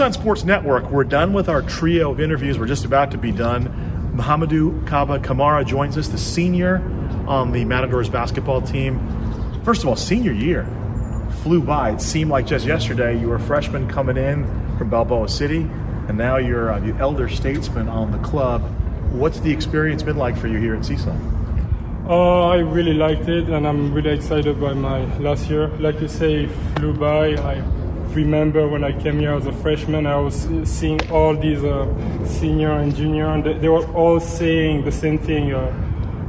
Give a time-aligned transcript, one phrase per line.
[0.00, 2.58] On Sports Network, we're done with our trio of interviews.
[2.58, 3.68] We're just about to be done.
[4.16, 6.78] Mahamadou Kaba-Camara joins us, the senior
[7.28, 8.98] on the Matadors basketball team.
[9.62, 10.66] First of all, senior year
[11.44, 11.92] flew by.
[11.92, 14.42] It seemed like just yesterday you were a freshman coming in
[14.78, 15.60] from Balboa City,
[16.08, 18.62] and now you're uh, the elder statesman on the club.
[19.12, 22.08] What's the experience been like for you here at CSUN?
[22.08, 25.68] Uh, I really liked it, and I'm really excited by my last year.
[25.78, 27.36] Like you say, flew by.
[27.36, 27.83] I
[28.14, 31.86] remember when I came here as a freshman, I was seeing all these uh,
[32.26, 35.52] senior and junior, and they, they, were all saying the same thing.
[35.52, 35.72] Uh,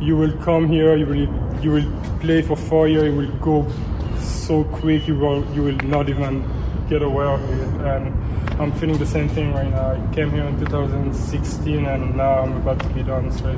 [0.00, 3.70] you will come here, you will you will play for four years, you will go
[4.18, 6.44] so quick, you will you will not even
[6.88, 7.68] get aware of it.
[7.86, 9.92] And I'm feeling the same thing right now.
[9.92, 13.32] I came here in 2016, and now I'm about to be done.
[13.32, 13.50] So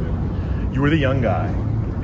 [0.73, 1.49] you were the young guy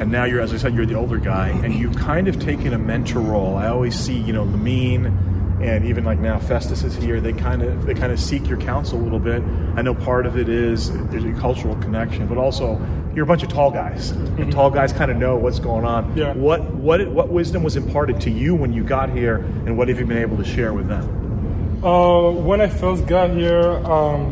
[0.01, 2.73] and now you're, as I said, you're the older guy, and you've kind of taken
[2.73, 3.57] a mentor role.
[3.57, 7.21] I always see, you know, Lamine and even like now Festus is here.
[7.21, 9.43] They kind of they kind of seek your counsel a little bit.
[9.77, 12.81] I know part of it is there's a cultural connection, but also
[13.15, 14.13] you're a bunch of tall guys.
[14.13, 14.43] Mm-hmm.
[14.43, 16.17] And tall guys kind of know what's going on.
[16.17, 16.33] Yeah.
[16.35, 19.99] What what what wisdom was imparted to you when you got here, and what have
[19.99, 21.85] you been able to share with them?
[21.85, 24.31] Uh, when I first got here, um,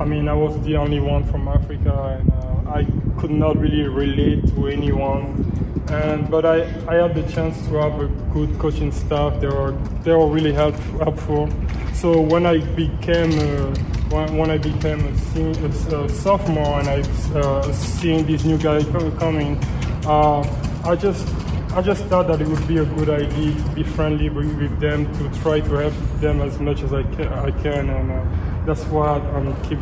[0.00, 2.86] I mean I was the only one from Africa, and uh, I
[3.20, 5.43] could not really relate to anyone
[6.02, 9.40] and but I, I had the chance to have a good coaching staff.
[9.40, 11.48] They were they were really help, helpful.
[11.94, 13.74] So when I became a,
[14.10, 17.00] when, when I became a, senior, a, sophomore and I
[17.38, 18.84] uh, seeing these new guys
[19.18, 19.56] coming,
[20.06, 20.40] uh,
[20.84, 21.26] I just
[21.72, 24.78] I just thought that it would be a good idea to be friendly with, with
[24.80, 28.64] them to try to help them as much as I can, I can and uh,
[28.66, 29.80] that's what I'm keep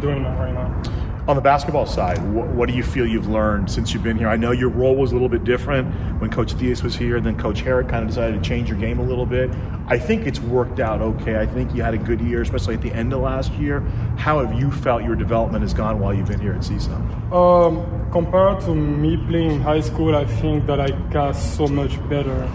[0.00, 1.03] doing right now.
[1.26, 4.28] On the basketball side, what, what, do you feel you've learned since you've been here?
[4.28, 5.88] I know your role was a little bit different
[6.20, 8.78] when Coach Diaz was here, and then Coach Herrick kind of decided to change your
[8.78, 9.50] game a little bit.
[9.86, 11.40] I think it's worked out okay.
[11.40, 13.80] I think you had a good year, especially at the end of last year.
[14.18, 17.32] How have you felt your development has gone while you've been here at CSUN?
[17.32, 21.96] Um, compared to me playing in high school, I think that I got so much
[22.10, 22.46] better.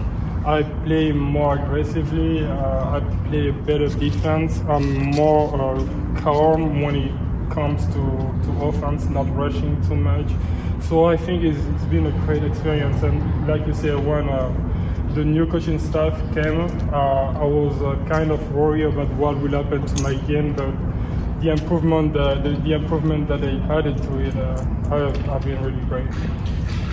[0.46, 2.46] I play more aggressively.
[2.46, 4.60] Uh, I play better defense.
[4.68, 8.02] I'm more uh, calm when it comes to,
[8.44, 10.30] to offense, not rushing too much.
[10.80, 13.02] So I think it's, it's been a great experience.
[13.02, 14.52] And like you said, when uh,
[15.14, 16.60] the new coaching staff came,
[16.92, 20.72] uh, I was uh, kind of worried about what will happen to my game, but
[21.40, 22.34] the improvement, the,
[22.64, 26.06] the improvement that they added to it, uh, have, have been really great.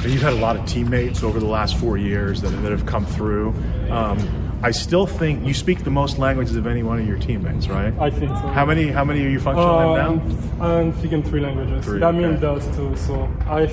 [0.06, 3.06] You've had a lot of teammates over the last four years that, that have come
[3.06, 3.53] through.
[3.89, 7.68] Um, I still think you speak the most languages of any one of your teammates,
[7.68, 7.94] right?
[8.00, 8.35] I think so.
[8.35, 8.88] How many?
[8.88, 10.28] How many are you functional uh, in
[10.59, 10.66] now?
[10.66, 11.85] I'm speaking three languages.
[11.85, 12.41] Three, Lamine okay.
[12.41, 12.95] does too.
[12.95, 13.63] So I,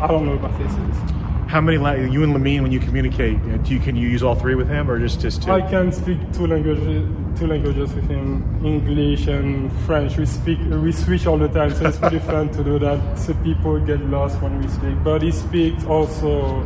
[0.00, 1.12] I don't know about faces.
[1.48, 1.76] How many?
[1.76, 2.14] Languages?
[2.14, 4.88] You and Lamine, when you communicate, do you, can you use all three with him,
[4.88, 5.50] or just just two?
[5.50, 7.08] I can speak two languages,
[7.38, 10.16] two languages with him: English and French.
[10.16, 13.18] We speak, we switch all the time, so it's pretty fun to do that.
[13.18, 15.02] So people get lost when we speak.
[15.02, 16.64] But he speaks also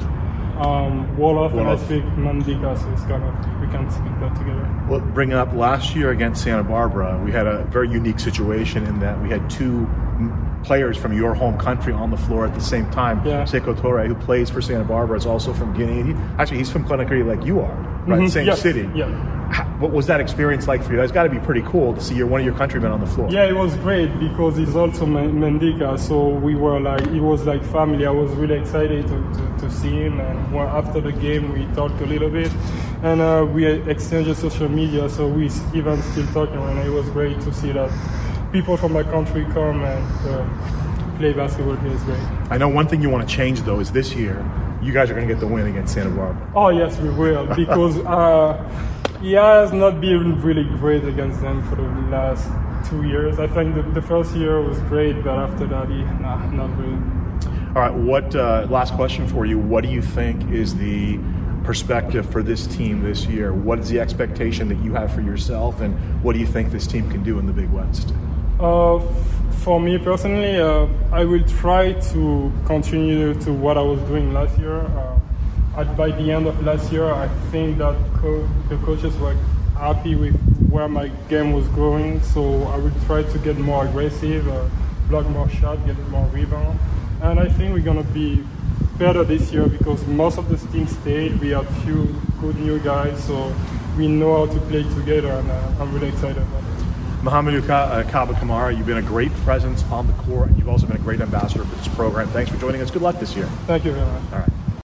[0.59, 1.61] um, Wolof, Wolof.
[1.61, 4.87] and I speak Mandinka, so it's kind of we can speak that together.
[4.89, 9.01] Well, bring up last year against Santa Barbara, we had a very unique situation in
[9.01, 9.87] that we had two
[10.65, 13.25] players from your home country on the floor at the same time.
[13.25, 13.45] Yeah.
[13.45, 16.03] Toure, who plays for Santa Barbara, is also from Guinea.
[16.03, 17.75] He, actually, he's from Conakry like you are,
[18.07, 18.21] right?
[18.21, 18.27] Mm-hmm.
[18.29, 18.61] Same yes.
[18.61, 18.89] city.
[18.95, 19.36] Yeah.
[19.79, 20.99] What was that experience like for you?
[20.99, 23.07] That's got to be pretty cool to see your, one of your countrymen on the
[23.07, 23.29] floor.
[23.31, 27.63] Yeah, it was great because he's also Mandinka, so we were like, it was like
[27.65, 28.07] family.
[28.07, 32.01] I was really excited to, to, to see him, and after the game, we talked
[32.01, 32.51] a little bit,
[33.03, 37.39] and uh, we exchanged social media, so we even still talking, and it was great
[37.43, 37.91] to see that
[38.53, 42.21] people from my country come and uh, play basketball here is great.
[42.51, 44.45] I know one thing you want to change though is this year
[44.83, 46.53] you guys are going to get the win against Santa Barbara.
[46.55, 48.57] Oh yes, we will because uh,
[49.21, 52.49] he has not been really great against them for the last
[52.89, 53.39] two years.
[53.39, 57.01] I think the, the first year was great, but after that, he nah, not really.
[57.75, 57.93] All right.
[57.93, 59.59] What uh, last question for you?
[59.59, 61.19] What do you think is the
[61.65, 63.53] perspective for this team this year?
[63.53, 66.87] What is the expectation that you have for yourself, and what do you think this
[66.87, 68.15] team can do in the Big West?
[68.61, 69.01] Uh,
[69.63, 74.57] for me personally, uh, I will try to continue to what I was doing last
[74.59, 74.81] year.
[74.81, 75.19] Uh,
[75.77, 79.37] at, by the end of last year, I think that co- the coaches were
[79.77, 80.37] happy with
[80.71, 84.69] where my game was going, so I will try to get more aggressive, uh,
[85.09, 86.79] block more shots, get more rebound,
[87.23, 88.43] and I think we're gonna be
[88.99, 91.39] better this year because most of the team stayed.
[91.41, 93.55] We have a few good new guys, so
[93.99, 96.77] we know how to play together, and uh, I'm really excited about it.
[97.23, 100.97] Mahamadou uh, Kaba-Camara, you've been a great presence on the court, and you've also been
[100.97, 102.29] a great ambassador for this program.
[102.29, 102.91] Thanks for joining us.
[102.91, 103.47] Good luck this year.
[103.67, 104.33] Thank you very much.
[104.33, 104.56] All right.